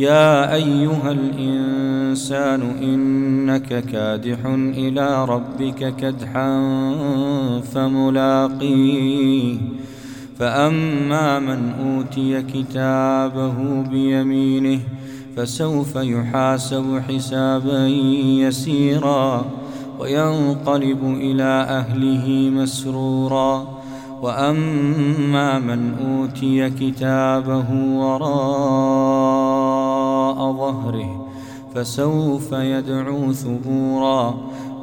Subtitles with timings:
[0.00, 4.38] يا أيها الإنسان إنك كادح
[4.76, 6.60] إلى ربك كدحا
[7.74, 9.56] فملاقيه.
[10.38, 14.80] فأما من أوتي كتابه بيمينه
[15.36, 17.86] فسوف يحاسب حسابا
[18.46, 19.44] يسيرا
[19.98, 23.80] وينقلب إلى أهله مسرورا.
[24.22, 29.69] وأما من أوتي كتابه وراء
[30.40, 31.26] ظهره
[31.74, 34.34] فسوف يدعو ثبورا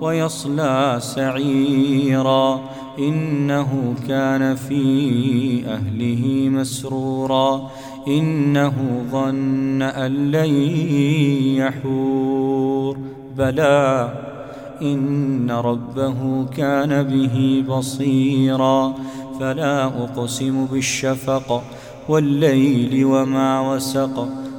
[0.02, 2.62] ويصلى سعيرا
[3.00, 7.70] إنه كان في أهله مسرورا
[8.08, 10.54] إنه ظن أن لن
[11.58, 12.98] يحور
[13.38, 14.14] بلى
[14.82, 18.94] إن ربه كان به بصيرا
[19.40, 21.64] فلا أقسم بالشفق
[22.10, 24.47] والليل وما وسق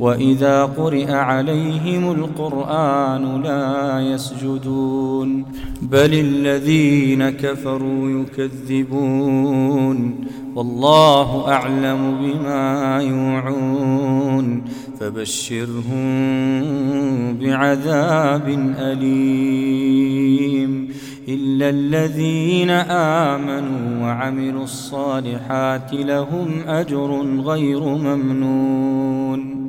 [0.00, 5.44] وإذا قرئ عليهم القرآن لا يسجدون.
[5.82, 10.14] بل الذين كفروا يكذبون.
[10.54, 14.64] والله أعلم بما يوعون.
[15.00, 16.04] فبشرهم
[17.38, 20.88] بعذاب أليم.
[21.28, 29.63] إلا الذين آمنوا وعملوا الصالحات لهم أجر غير ممنون.